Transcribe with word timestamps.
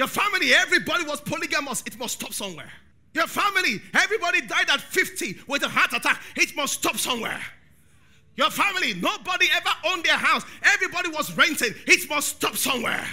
Your 0.00 0.08
family, 0.08 0.54
everybody 0.54 1.04
was 1.04 1.20
polygamous. 1.20 1.82
It 1.84 1.98
must 1.98 2.14
stop 2.14 2.32
somewhere. 2.32 2.72
Your 3.12 3.26
family, 3.26 3.82
everybody 3.92 4.40
died 4.40 4.70
at 4.70 4.80
50 4.80 5.40
with 5.46 5.62
a 5.62 5.68
heart 5.68 5.92
attack. 5.92 6.22
It 6.36 6.56
must 6.56 6.72
stop 6.72 6.96
somewhere. 6.96 7.38
Your 8.34 8.48
family, 8.48 8.94
nobody 8.94 9.46
ever 9.54 9.68
owned 9.84 10.04
their 10.04 10.16
house. 10.16 10.42
Everybody 10.62 11.10
was 11.10 11.36
renting. 11.36 11.74
It 11.86 12.08
must 12.08 12.28
stop 12.28 12.56
somewhere. 12.56 13.06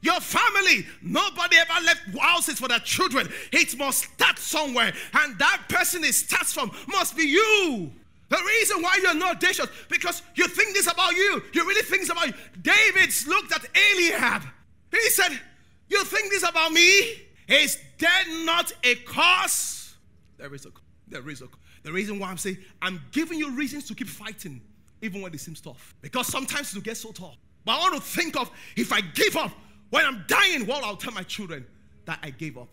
Your 0.00 0.18
family, 0.18 0.86
nobody 1.02 1.58
ever 1.58 1.84
left 1.84 2.18
houses 2.18 2.58
for 2.58 2.68
their 2.68 2.78
children. 2.78 3.28
It 3.52 3.76
must 3.76 4.04
start 4.14 4.38
somewhere. 4.38 4.94
And 5.12 5.38
that 5.38 5.64
person 5.68 6.04
it 6.04 6.14
starts 6.14 6.54
from 6.54 6.70
must 6.88 7.18
be 7.18 7.24
you. 7.24 7.92
The 8.30 8.38
reason 8.38 8.80
why 8.80 8.98
you're 9.02 9.12
not 9.12 9.36
audacious, 9.36 9.66
because 9.90 10.22
you 10.36 10.48
think 10.48 10.72
this 10.72 10.90
about 10.90 11.12
you. 11.12 11.42
You 11.52 11.68
really 11.68 11.82
think 11.82 12.00
this 12.00 12.10
about 12.10 12.28
you. 12.28 12.34
David 12.62 13.12
looked 13.26 13.52
at 13.52 13.66
Eliab. 13.76 14.42
He 14.90 15.10
said, 15.10 15.38
You 15.88 16.04
think 16.04 16.30
this 16.30 16.42
about 16.42 16.72
me? 16.72 17.22
Is 17.48 17.78
there 17.98 18.44
not 18.44 18.72
a 18.82 18.96
cause? 18.96 19.94
There 20.36 20.52
is 20.54 20.66
a 20.66 20.70
cause. 20.70 20.82
there 21.08 21.28
is 21.28 21.42
a 21.42 21.46
the 21.86 21.92
reason 21.92 22.18
why 22.18 22.30
I'm 22.30 22.36
saying 22.36 22.58
I'm 22.82 23.00
giving 23.12 23.38
you 23.38 23.52
reasons 23.52 23.86
to 23.86 23.94
keep 23.94 24.08
fighting, 24.08 24.60
even 25.02 25.22
when 25.22 25.32
it 25.32 25.38
seems 25.38 25.60
tough. 25.60 25.94
Because 26.02 26.26
sometimes 26.26 26.70
it 26.70 26.74
will 26.74 26.82
get 26.82 26.96
so 26.96 27.12
tough. 27.12 27.36
But 27.64 27.76
I 27.76 27.78
want 27.78 27.94
to 27.94 28.00
think 28.00 28.36
of 28.36 28.50
if 28.76 28.92
I 28.92 29.00
give 29.00 29.36
up 29.36 29.52
when 29.90 30.04
I'm 30.04 30.24
dying, 30.26 30.66
what 30.66 30.82
I'll 30.82 30.96
tell 30.96 31.12
my 31.12 31.22
children 31.22 31.64
that 32.06 32.18
I 32.24 32.30
gave 32.30 32.58
up. 32.58 32.68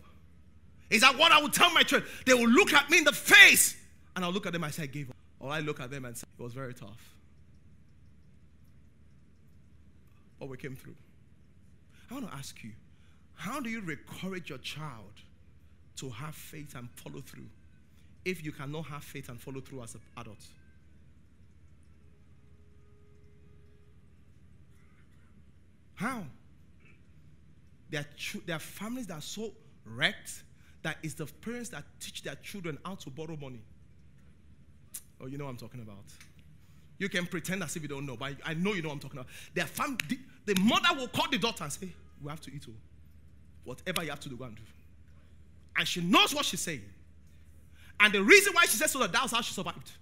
Is 0.90 1.02
that 1.02 1.16
what 1.16 1.30
I 1.30 1.40
will 1.40 1.48
tell 1.48 1.72
my 1.72 1.84
children? 1.84 2.10
They 2.26 2.34
will 2.34 2.48
look 2.48 2.72
at 2.72 2.90
me 2.90 2.98
in 2.98 3.04
the 3.04 3.12
face 3.12 3.76
and 4.16 4.24
I'll 4.24 4.32
look 4.32 4.46
at 4.46 4.52
them 4.52 4.64
and 4.64 4.74
say, 4.74 4.82
I 4.82 4.86
gave 4.86 5.10
up. 5.10 5.16
Or 5.38 5.52
I 5.52 5.60
look 5.60 5.78
at 5.78 5.92
them 5.92 6.04
and 6.06 6.16
say, 6.16 6.26
it 6.36 6.42
was 6.42 6.52
very 6.52 6.74
tough. 6.74 7.14
But 10.40 10.48
we 10.48 10.56
came 10.56 10.74
through. 10.74 10.96
I 12.10 12.14
want 12.14 12.28
to 12.28 12.36
ask 12.36 12.62
you, 12.64 12.72
how 13.34 13.60
do 13.60 13.68
you 13.68 13.78
encourage 13.80 14.48
your 14.48 14.58
child 14.58 15.12
to 15.96 16.08
have 16.10 16.34
faith 16.34 16.74
and 16.74 16.88
follow 16.90 17.20
through 17.20 17.46
if 18.24 18.44
you 18.44 18.52
cannot 18.52 18.86
have 18.86 19.04
faith 19.04 19.28
and 19.28 19.40
follow 19.40 19.60
through 19.60 19.82
as 19.82 19.94
an 19.94 20.00
adult? 20.16 20.44
How? 25.94 26.24
There 27.90 28.00
are, 28.00 28.40
there 28.46 28.56
are 28.56 28.60
families 28.60 29.06
that 29.08 29.18
are 29.18 29.22
so 29.22 29.52
wrecked 29.84 30.42
that 30.82 30.98
it's 31.02 31.14
the 31.14 31.26
parents 31.26 31.70
that 31.70 31.84
teach 32.00 32.22
their 32.22 32.34
children 32.36 32.78
how 32.84 32.94
to 32.96 33.10
borrow 33.10 33.36
money. 33.36 33.60
Oh, 35.20 35.26
you 35.26 35.38
know 35.38 35.44
what 35.44 35.50
I'm 35.50 35.56
talking 35.56 35.80
about. 35.80 36.04
You 36.98 37.08
can 37.08 37.26
pretend 37.26 37.62
as 37.62 37.76
if 37.76 37.82
you 37.82 37.88
don't 37.88 38.06
know, 38.06 38.16
but 38.16 38.34
I 38.44 38.54
know 38.54 38.72
you 38.72 38.82
know 38.82 38.88
what 38.88 38.94
I'm 38.94 39.00
talking 39.00 39.18
about. 39.18 39.30
Their 39.54 39.66
fam- 39.66 39.98
the, 40.08 40.18
the 40.46 40.60
mother 40.60 40.88
will 40.96 41.08
call 41.08 41.28
the 41.30 41.38
daughter 41.38 41.64
and 41.64 41.72
say, 41.72 41.88
We 42.22 42.30
have 42.30 42.40
to 42.42 42.54
eat. 42.54 42.66
Oh. 42.68 42.72
Whatever 43.64 44.04
you 44.04 44.10
have 44.10 44.20
to 44.20 44.28
do, 44.28 44.36
go 44.36 44.44
and 44.44 44.56
do. 44.56 44.62
And 45.76 45.88
she 45.88 46.00
knows 46.00 46.34
what 46.34 46.44
she's 46.44 46.60
saying. 46.60 46.82
And 48.00 48.12
the 48.12 48.22
reason 48.22 48.52
why 48.52 48.62
she 48.62 48.76
says 48.76 48.90
so 48.90 48.98
that 49.00 49.12
that's 49.12 49.32
how 49.32 49.40
she 49.40 49.52
survived. 49.52 49.92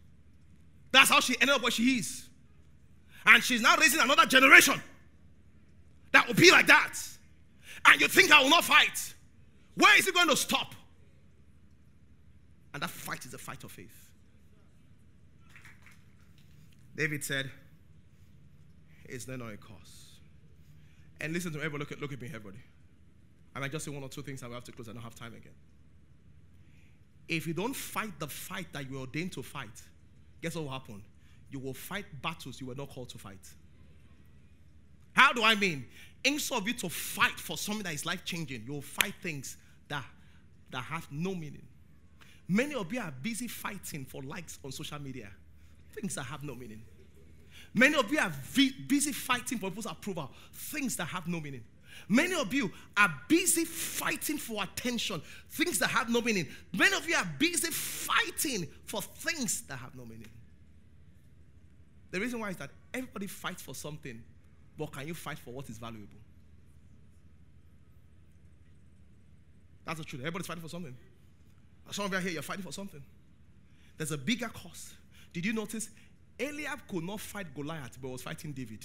That's 0.90 1.08
how 1.08 1.20
she 1.20 1.34
ended 1.40 1.56
up 1.56 1.62
where 1.62 1.70
she 1.70 1.98
is. 1.98 2.24
And 3.26 3.42
she's 3.42 3.62
now 3.62 3.76
raising 3.76 4.00
another 4.00 4.26
generation 4.26 4.80
that 6.12 6.26
will 6.26 6.34
be 6.34 6.50
like 6.50 6.66
that. 6.66 6.94
And 7.86 8.00
you 8.00 8.08
think 8.08 8.30
I 8.30 8.42
will 8.42 8.50
not 8.50 8.64
fight. 8.64 9.14
Where 9.74 9.98
is 9.98 10.06
it 10.06 10.14
going 10.14 10.28
to 10.28 10.36
stop? 10.36 10.74
And 12.74 12.82
that 12.82 12.90
fight 12.90 13.24
is 13.24 13.34
a 13.34 13.38
fight 13.38 13.64
of 13.64 13.72
faith. 13.72 14.10
David 16.94 17.24
said, 17.24 17.50
It's 19.04 19.26
not 19.26 19.40
on 19.40 19.50
a 19.50 19.56
cause. 19.56 20.18
And 21.20 21.32
listen 21.32 21.52
to 21.52 21.58
me, 21.58 21.64
everybody. 21.64 21.80
Look 21.80 21.92
at, 21.92 22.00
look 22.00 22.12
at 22.12 22.20
me, 22.20 22.28
everybody. 22.28 22.58
I 23.54 23.60
might 23.60 23.70
just 23.70 23.84
say 23.84 23.90
one 23.90 24.02
or 24.02 24.08
two 24.08 24.22
things 24.22 24.42
and 24.42 24.50
we 24.50 24.54
have 24.54 24.64
to 24.64 24.72
close. 24.72 24.88
I 24.88 24.92
don't 24.92 25.02
have 25.02 25.14
time 25.14 25.34
again. 25.34 25.52
If 27.28 27.46
you 27.46 27.54
don't 27.54 27.74
fight 27.74 28.18
the 28.18 28.28
fight 28.28 28.66
that 28.72 28.88
you 28.88 28.96
were 28.96 29.00
ordained 29.00 29.32
to 29.32 29.42
fight, 29.42 29.82
guess 30.40 30.54
what 30.54 30.64
will 30.64 30.70
happen? 30.70 31.02
You 31.50 31.58
will 31.58 31.74
fight 31.74 32.06
battles 32.22 32.60
you 32.60 32.66
were 32.66 32.74
not 32.74 32.88
called 32.88 33.10
to 33.10 33.18
fight. 33.18 33.46
How 35.12 35.32
do 35.32 35.42
I 35.42 35.54
mean? 35.54 35.84
Instead 36.24 36.58
of 36.58 36.66
you 36.66 36.74
to 36.74 36.88
fight 36.88 37.38
for 37.38 37.58
something 37.58 37.82
that 37.84 37.94
is 37.94 38.06
life 38.06 38.24
changing, 38.24 38.62
you 38.66 38.72
will 38.72 38.82
fight 38.82 39.14
things 39.22 39.56
that, 39.88 40.04
that 40.70 40.82
have 40.84 41.06
no 41.10 41.34
meaning. 41.34 41.62
Many 42.48 42.74
of 42.74 42.92
you 42.92 43.00
are 43.00 43.12
busy 43.22 43.48
fighting 43.48 44.04
for 44.04 44.22
likes 44.22 44.58
on 44.64 44.72
social 44.72 44.98
media, 44.98 45.28
things 45.92 46.14
that 46.14 46.24
have 46.24 46.42
no 46.42 46.54
meaning. 46.54 46.82
Many 47.74 47.96
of 47.96 48.10
you 48.12 48.18
are 48.18 48.32
busy 48.86 49.12
fighting 49.12 49.58
for 49.58 49.68
people's 49.70 49.86
approval, 49.86 50.30
things 50.52 50.96
that 50.96 51.06
have 51.06 51.26
no 51.26 51.40
meaning. 51.40 51.64
Many 52.08 52.34
of 52.34 52.52
you 52.52 52.70
are 52.96 53.12
busy 53.28 53.64
fighting 53.64 54.38
for 54.38 54.62
attention, 54.62 55.22
things 55.50 55.78
that 55.78 55.88
have 55.88 56.08
no 56.08 56.20
meaning. 56.20 56.46
Many 56.72 56.96
of 56.96 57.08
you 57.08 57.14
are 57.14 57.28
busy 57.38 57.70
fighting 57.70 58.66
for 58.84 59.02
things 59.02 59.62
that 59.62 59.76
have 59.76 59.94
no 59.94 60.04
meaning. 60.04 60.28
The 62.10 62.20
reason 62.20 62.40
why 62.40 62.50
is 62.50 62.56
that 62.58 62.70
everybody 62.92 63.26
fights 63.26 63.62
for 63.62 63.74
something, 63.74 64.22
but 64.76 64.92
can 64.92 65.06
you 65.06 65.14
fight 65.14 65.38
for 65.38 65.52
what 65.52 65.68
is 65.68 65.78
valuable? 65.78 66.18
That's 69.84 69.98
the 69.98 70.04
truth. 70.04 70.20
Everybody's 70.22 70.46
fighting 70.46 70.62
for 70.62 70.68
something. 70.68 70.96
Some 71.90 72.04
of 72.04 72.12
you 72.12 72.18
are 72.18 72.20
here, 72.20 72.30
you're 72.32 72.42
fighting 72.42 72.62
for 72.62 72.72
something. 72.72 73.02
There's 73.96 74.12
a 74.12 74.18
bigger 74.18 74.48
cause. 74.48 74.94
Did 75.32 75.44
you 75.44 75.52
notice? 75.52 75.90
Eliab 76.38 76.86
could 76.88 77.04
not 77.04 77.20
fight 77.20 77.54
Goliath, 77.54 77.98
but 78.00 78.08
was 78.08 78.22
fighting 78.22 78.52
David. 78.52 78.84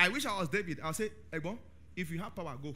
I 0.00 0.08
wish 0.08 0.24
I 0.24 0.40
was 0.40 0.48
David. 0.48 0.80
I'll 0.82 0.94
say, 0.94 1.10
Egbon, 1.30 1.58
if 1.94 2.10
you 2.10 2.18
have 2.20 2.34
power, 2.34 2.56
go. 2.62 2.74